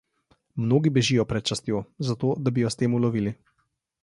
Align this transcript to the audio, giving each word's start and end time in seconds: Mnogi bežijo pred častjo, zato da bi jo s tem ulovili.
Mnogi 0.61 0.91
bežijo 0.95 1.25
pred 1.33 1.47
častjo, 1.51 1.83
zato 2.09 2.33
da 2.47 2.55
bi 2.57 2.65
jo 2.65 2.73
s 2.77 2.81
tem 2.81 3.01
ulovili. 3.03 3.37